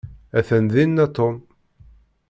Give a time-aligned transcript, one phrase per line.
[0.39, 1.35] Atan dina Tom.